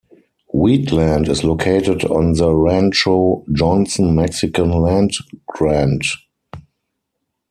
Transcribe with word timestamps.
Wheatland 0.51 1.29
is 1.29 1.43
located 1.43 2.05
on 2.05 2.33
the 2.33 2.51
Rancho 2.55 3.45
Johnson 3.51 4.15
Mexican 4.15 4.71
land 4.71 5.11
grant. 5.45 6.07